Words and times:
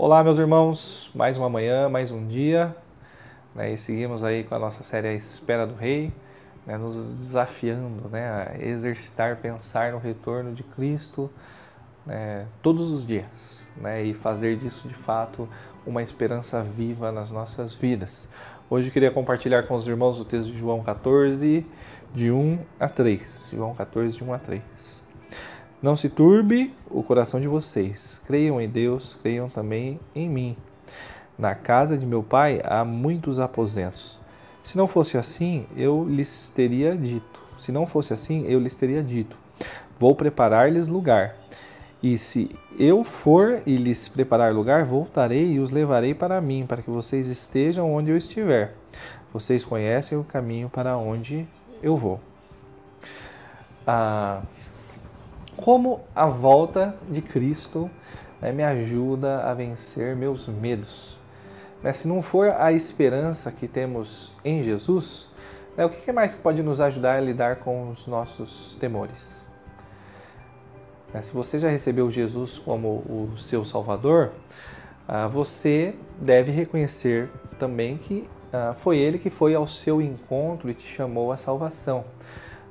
Olá, 0.00 0.22
meus 0.22 0.38
irmãos, 0.38 1.10
mais 1.12 1.36
uma 1.36 1.48
manhã, 1.48 1.88
mais 1.88 2.12
um 2.12 2.24
dia, 2.24 2.72
né, 3.52 3.72
e 3.72 3.76
seguimos 3.76 4.22
aí 4.22 4.44
com 4.44 4.54
a 4.54 4.58
nossa 4.60 4.84
série 4.84 5.08
A 5.08 5.12
Espera 5.12 5.66
do 5.66 5.74
Rei, 5.74 6.12
né, 6.64 6.78
nos 6.78 6.94
desafiando 6.94 8.08
né, 8.08 8.30
a 8.30 8.64
exercitar, 8.64 9.38
pensar 9.38 9.90
no 9.90 9.98
retorno 9.98 10.54
de 10.54 10.62
Cristo 10.62 11.28
né, 12.06 12.46
todos 12.62 12.92
os 12.92 13.04
dias 13.04 13.68
né, 13.76 14.04
e 14.04 14.14
fazer 14.14 14.56
disso 14.56 14.86
de 14.86 14.94
fato 14.94 15.48
uma 15.84 16.00
esperança 16.00 16.62
viva 16.62 17.10
nas 17.10 17.32
nossas 17.32 17.74
vidas. 17.74 18.28
Hoje 18.70 18.90
eu 18.90 18.92
queria 18.92 19.10
compartilhar 19.10 19.64
com 19.64 19.74
os 19.74 19.88
irmãos 19.88 20.20
o 20.20 20.24
texto 20.24 20.52
de 20.52 20.58
João 20.58 20.80
14, 20.80 21.66
de 22.14 22.30
1 22.30 22.56
a 22.78 22.88
3. 22.88 23.50
João 23.52 23.74
14, 23.74 24.16
de 24.16 24.22
1 24.22 24.32
a 24.32 24.38
3. 24.38 25.07
Não 25.80 25.94
se 25.94 26.08
turbe 26.08 26.74
o 26.90 27.04
coração 27.04 27.40
de 27.40 27.46
vocês. 27.46 28.20
Creiam 28.26 28.60
em 28.60 28.68
Deus, 28.68 29.14
creiam 29.14 29.48
também 29.48 30.00
em 30.12 30.28
mim. 30.28 30.56
Na 31.38 31.54
casa 31.54 31.96
de 31.96 32.04
meu 32.04 32.20
pai 32.20 32.60
há 32.64 32.84
muitos 32.84 33.38
aposentos. 33.38 34.18
Se 34.64 34.76
não 34.76 34.88
fosse 34.88 35.16
assim, 35.16 35.66
eu 35.76 36.04
lhes 36.04 36.50
teria 36.50 36.96
dito. 36.96 37.40
Se 37.60 37.70
não 37.70 37.86
fosse 37.86 38.12
assim, 38.12 38.44
eu 38.48 38.58
lhes 38.58 38.74
teria 38.74 39.04
dito: 39.04 39.36
Vou 40.00 40.16
preparar-lhes 40.16 40.88
lugar. 40.88 41.36
E 42.02 42.18
se 42.18 42.50
eu 42.76 43.04
for 43.04 43.62
e 43.64 43.76
lhes 43.76 44.08
preparar 44.08 44.52
lugar, 44.52 44.84
voltarei 44.84 45.52
e 45.52 45.60
os 45.60 45.70
levarei 45.70 46.12
para 46.12 46.40
mim, 46.40 46.64
para 46.66 46.82
que 46.82 46.90
vocês 46.90 47.28
estejam 47.28 47.92
onde 47.92 48.10
eu 48.10 48.16
estiver. 48.16 48.74
Vocês 49.32 49.64
conhecem 49.64 50.18
o 50.18 50.24
caminho 50.24 50.68
para 50.68 50.96
onde 50.96 51.46
eu 51.80 51.96
vou. 51.96 52.20
Ah, 53.86 54.42
como 55.62 56.00
a 56.14 56.26
volta 56.26 56.94
de 57.10 57.20
Cristo 57.20 57.90
né, 58.40 58.52
me 58.52 58.62
ajuda 58.62 59.42
a 59.42 59.54
vencer 59.54 60.14
meus 60.16 60.46
medos. 60.46 61.18
Né, 61.82 61.92
se 61.92 62.06
não 62.08 62.22
for 62.22 62.50
a 62.50 62.72
esperança 62.72 63.50
que 63.50 63.66
temos 63.66 64.32
em 64.44 64.62
Jesus, 64.62 65.28
né, 65.76 65.84
o 65.84 65.90
que 65.90 66.12
mais 66.12 66.34
pode 66.34 66.62
nos 66.62 66.80
ajudar 66.80 67.16
a 67.16 67.20
lidar 67.20 67.56
com 67.56 67.90
os 67.90 68.06
nossos 68.06 68.76
temores? 68.80 69.44
Né, 71.12 71.22
se 71.22 71.32
você 71.32 71.58
já 71.58 71.68
recebeu 71.68 72.10
Jesus 72.10 72.58
como 72.58 72.88
o 72.88 73.32
seu 73.36 73.64
Salvador, 73.64 74.32
ah, 75.06 75.26
você 75.26 75.94
deve 76.20 76.52
reconhecer 76.52 77.30
também 77.58 77.96
que 77.96 78.28
ah, 78.52 78.74
foi 78.78 78.98
Ele 78.98 79.18
que 79.18 79.30
foi 79.30 79.54
ao 79.54 79.66
seu 79.66 80.00
encontro 80.00 80.70
e 80.70 80.74
te 80.74 80.86
chamou 80.86 81.32
à 81.32 81.36
salvação. 81.36 82.04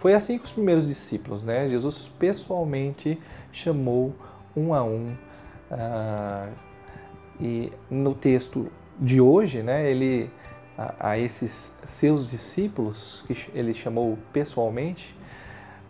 Foi 0.00 0.14
assim 0.14 0.38
com 0.38 0.46
os 0.46 0.50
primeiros 0.50 0.86
discípulos, 0.86 1.44
né? 1.44 1.68
Jesus 1.68 2.08
pessoalmente 2.18 3.20
chamou 3.52 4.14
um 4.56 4.72
a 4.72 4.82
um. 4.82 5.14
Uh, 5.70 6.52
e 7.38 7.70
no 7.90 8.14
texto 8.14 8.72
de 8.98 9.20
hoje, 9.20 9.62
né, 9.62 9.90
ele 9.90 10.30
a, 10.76 11.10
a, 11.10 11.18
esses 11.18 11.74
seus 11.84 12.30
discípulos 12.30 13.22
que 13.26 13.50
ele 13.54 13.74
chamou 13.74 14.18
pessoalmente, 14.32 15.14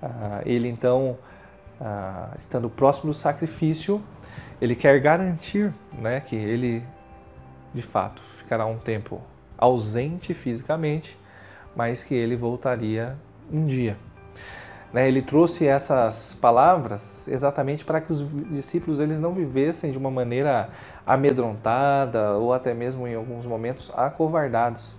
uh, 0.00 0.40
ele 0.46 0.68
então, 0.68 1.18
uh, 1.80 2.38
estando 2.38 2.70
próximo 2.70 3.10
do 3.10 3.14
sacrifício, 3.14 4.00
ele 4.60 4.76
quer 4.76 5.00
garantir, 5.00 5.74
né, 5.92 6.20
que 6.20 6.36
ele 6.36 6.80
de 7.74 7.82
fato 7.82 8.22
ficará 8.36 8.66
um 8.66 8.78
tempo 8.78 9.20
ausente 9.58 10.32
fisicamente, 10.32 11.18
mas 11.74 12.04
que 12.04 12.14
ele 12.14 12.36
voltaria 12.36 13.18
um 13.50 13.66
dia. 13.66 13.96
Né, 14.92 15.08
ele 15.08 15.20
trouxe 15.20 15.66
essas 15.66 16.38
palavras 16.40 17.28
exatamente 17.28 17.84
para 17.84 18.00
que 18.00 18.12
os 18.12 18.24
discípulos 18.50 19.00
eles 19.00 19.20
não 19.20 19.34
vivessem 19.34 19.90
de 19.90 19.98
uma 19.98 20.10
maneira 20.10 20.70
amedrontada 21.06 22.32
ou 22.32 22.52
até 22.52 22.72
mesmo 22.72 23.06
em 23.06 23.14
alguns 23.14 23.44
momentos 23.44 23.90
acovardados. 23.94 24.96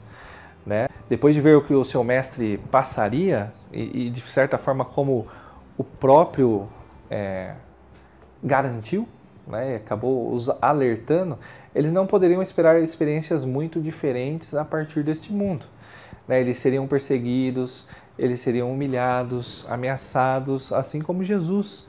Né? 0.65 0.87
Depois 1.09 1.33
de 1.33 1.41
ver 1.41 1.55
o 1.55 1.61
que 1.61 1.73
o 1.73 1.85
seu 1.85 2.03
mestre 2.03 2.59
passaria 2.69 3.53
e, 3.71 4.07
e 4.07 4.09
de 4.09 4.21
certa 4.21 4.57
forma 4.57 4.83
como 4.83 5.25
o 5.77 5.83
próprio 5.83 6.67
é, 7.09 7.53
garantiu, 8.43 9.07
né, 9.47 9.77
acabou 9.77 10.33
os 10.33 10.49
alertando, 10.61 11.39
eles 11.73 11.91
não 11.91 12.05
poderiam 12.05 12.41
esperar 12.41 12.81
experiências 12.81 13.45
muito 13.45 13.79
diferentes 13.79 14.53
a 14.53 14.65
partir 14.65 15.03
deste 15.03 15.31
mundo. 15.31 15.65
Né? 16.27 16.41
Eles 16.41 16.57
seriam 16.57 16.87
perseguidos, 16.87 17.87
eles 18.17 18.39
seriam 18.39 18.71
humilhados, 18.71 19.65
ameaçados, 19.69 20.71
assim 20.71 21.01
como 21.01 21.23
Jesus. 21.23 21.87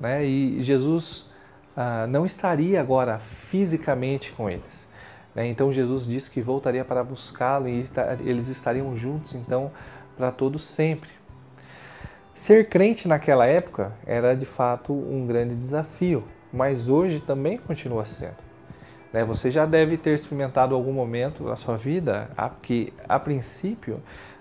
Né? 0.00 0.24
E 0.24 0.60
Jesus 0.60 1.30
ah, 1.76 2.06
não 2.06 2.24
estaria 2.24 2.80
agora 2.80 3.18
fisicamente 3.18 4.32
com 4.32 4.48
eles. 4.48 4.88
Né? 5.34 5.46
Então 5.46 5.72
Jesus 5.72 6.06
disse 6.06 6.30
que 6.30 6.40
voltaria 6.40 6.84
para 6.84 7.02
buscá-lo 7.02 7.68
e 7.68 7.84
eles 8.24 8.48
estariam 8.48 8.96
juntos 8.96 9.34
então 9.34 9.70
para 10.16 10.30
todos 10.30 10.64
sempre. 10.64 11.10
Ser 12.34 12.68
crente 12.68 13.08
naquela 13.08 13.46
época 13.46 13.92
era 14.06 14.34
de 14.34 14.46
fato 14.46 14.92
um 14.92 15.26
grande 15.26 15.56
desafio, 15.56 16.24
mas 16.52 16.88
hoje 16.88 17.20
também 17.20 17.58
continua 17.58 18.04
sendo. 18.04 18.36
Né? 19.12 19.24
Você 19.24 19.50
já 19.50 19.66
deve 19.66 19.96
ter 19.96 20.14
experimentado 20.14 20.74
algum 20.74 20.92
momento 20.92 21.42
na 21.44 21.56
sua 21.56 21.76
vida 21.76 22.30
que, 22.62 22.92
a 23.08 23.18
princípio, 23.18 24.00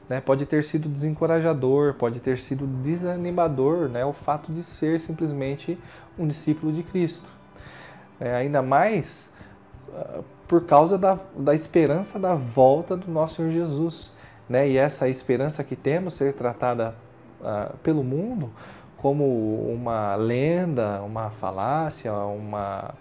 né, 0.10 0.22
pode 0.22 0.46
ter 0.46 0.64
sido 0.64 0.88
desencorajador, 0.88 1.94
pode 1.96 2.20
ter 2.20 2.38
sido 2.38 2.66
desanimador 2.66 3.90
né, 3.90 4.06
o 4.06 4.14
fato 4.14 4.52
de 4.52 4.64
ser 4.64 5.00
simplesmente 5.00 5.78
um 6.18 6.26
discípulo 6.26 6.72
de 6.72 6.84
Cristo. 6.84 7.30
É, 8.20 8.36
ainda 8.36 8.62
mais 8.62 9.34
uh, 9.90 10.24
por 10.48 10.66
causa 10.66 10.98
da, 10.98 11.20
da 11.36 11.54
esperança 11.54 12.18
da 12.18 12.34
volta 12.34 12.96
do 12.96 13.12
nosso 13.12 13.36
Senhor 13.36 13.52
Jesus. 13.52 14.12
Né? 14.50 14.70
E 14.70 14.78
essa 14.78 15.10
esperança 15.10 15.64
que 15.64 15.76
temos 15.76 16.14
ser 16.14 16.34
tratada 16.34 16.96
uh, 17.42 17.78
pelo 17.80 18.04
mundo 18.04 18.50
como 18.96 19.72
uma 19.72 20.16
lenda, 20.16 21.04
uma 21.04 21.30
falácia, 21.30 22.12
uma, 22.14 22.96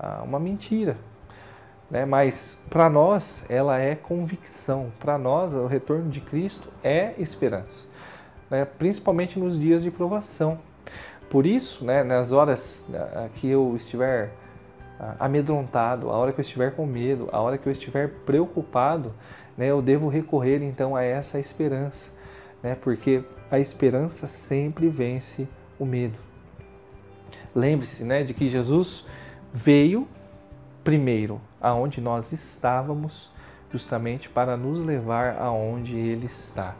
uh, 0.00 0.24
uma 0.24 0.40
mentira 0.40 0.96
né? 1.90 2.04
mas 2.04 2.60
para 2.68 2.88
nós 2.90 3.44
ela 3.48 3.78
é 3.78 3.94
convicção, 3.94 4.92
para 4.98 5.16
nós 5.16 5.54
o 5.54 5.66
retorno 5.66 6.08
de 6.08 6.20
Cristo 6.20 6.68
é 6.82 7.14
esperança, 7.18 7.86
né? 8.50 8.64
principalmente 8.64 9.38
nos 9.38 9.58
dias 9.58 9.82
de 9.82 9.90
provação. 9.90 10.58
Por 11.28 11.44
isso, 11.44 11.84
né, 11.84 12.04
nas 12.04 12.30
horas 12.30 12.86
né, 12.88 13.30
que 13.34 13.48
eu 13.48 13.74
estiver 13.74 14.30
ah, 14.98 15.16
amedrontado, 15.18 16.08
a 16.08 16.16
hora 16.16 16.32
que 16.32 16.38
eu 16.38 16.42
estiver 16.42 16.74
com 16.74 16.86
medo, 16.86 17.28
a 17.32 17.40
hora 17.40 17.58
que 17.58 17.66
eu 17.66 17.72
estiver 17.72 18.08
preocupado, 18.24 19.12
né, 19.56 19.66
eu 19.66 19.82
devo 19.82 20.08
recorrer 20.08 20.62
então 20.62 20.94
a 20.94 21.02
essa 21.02 21.40
esperança, 21.40 22.12
né, 22.62 22.76
porque 22.80 23.24
a 23.50 23.58
esperança 23.58 24.28
sempre 24.28 24.88
vence 24.88 25.48
o 25.78 25.84
medo. 25.84 26.16
Lembre-se 27.54 28.04
né, 28.04 28.22
de 28.22 28.32
que 28.32 28.48
Jesus 28.48 29.06
veio 29.52 30.06
primeiro 30.84 31.40
aonde 31.66 32.00
nós 32.00 32.32
estávamos, 32.32 33.30
justamente 33.72 34.28
para 34.28 34.56
nos 34.56 34.80
levar 34.80 35.36
aonde 35.38 35.96
Ele 35.96 36.26
está. 36.26 36.74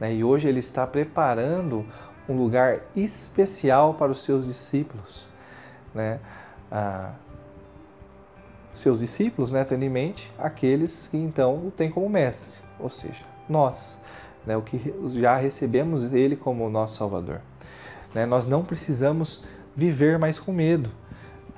Né? 0.00 0.14
E 0.14 0.24
hoje 0.24 0.48
Ele 0.48 0.60
está 0.60 0.86
preparando 0.86 1.86
um 2.28 2.36
lugar 2.36 2.80
especial 2.94 3.94
para 3.94 4.10
os 4.10 4.22
seus 4.22 4.46
discípulos. 4.46 5.26
Né? 5.94 6.18
Ah, 6.70 7.12
seus 8.72 9.00
discípulos, 9.00 9.50
né, 9.50 9.64
tendo 9.64 9.84
em 9.84 9.88
mente 9.88 10.30
aqueles 10.38 11.06
que 11.06 11.16
então 11.16 11.66
o 11.66 11.70
têm 11.70 11.90
como 11.90 12.08
mestre, 12.10 12.58
ou 12.78 12.90
seja, 12.90 13.24
nós, 13.48 13.98
né, 14.44 14.54
o 14.54 14.60
que 14.60 14.94
já 15.18 15.36
recebemos 15.36 16.12
Ele 16.12 16.36
como 16.36 16.68
nosso 16.68 16.98
Salvador. 16.98 17.40
Né? 18.14 18.26
Nós 18.26 18.46
não 18.46 18.62
precisamos 18.62 19.44
viver 19.74 20.18
mais 20.18 20.38
com 20.38 20.52
medo, 20.52 20.90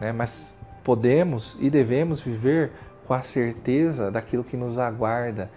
né, 0.00 0.12
mas 0.12 0.57
podemos 0.88 1.54
e 1.60 1.68
devemos 1.68 2.18
viver 2.18 2.70
com 3.06 3.12
a 3.12 3.20
certeza 3.20 4.10
daquilo 4.10 4.42
que 4.42 4.56
nos 4.56 4.78
aguarda 4.78 5.50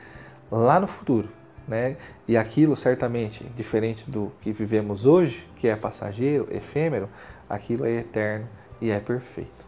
lá 0.52 0.78
no 0.78 0.86
futuro. 0.86 1.30
Né? 1.66 1.96
E 2.28 2.36
aquilo, 2.36 2.76
certamente, 2.76 3.46
diferente 3.56 4.12
do 4.12 4.30
que 4.42 4.52
vivemos 4.52 5.06
hoje, 5.06 5.48
que 5.56 5.70
é 5.70 5.76
passageiro, 5.78 6.50
efêmero, 6.52 7.08
aquilo 7.50 7.86
é 7.86 7.92
eterno 7.94 8.46
e 8.82 8.92
é 8.92 9.00
perfeito. 9.00 9.66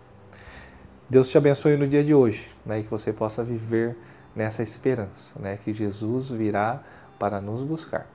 Deus 1.10 1.30
te 1.30 1.38
abençoe 1.38 1.78
no 1.78 1.88
dia 1.88 2.04
de 2.04 2.14
hoje 2.14 2.46
né? 2.66 2.82
e 2.82 2.84
que 2.84 2.92
você 2.92 3.14
possa 3.14 3.42
viver 3.42 3.96
nessa 4.36 4.62
esperança, 4.62 5.40
né? 5.40 5.58
que 5.64 5.74
Jesus 5.74 6.30
virá 6.30 6.84
para 7.18 7.40
nos 7.40 7.64
buscar. 7.64 8.13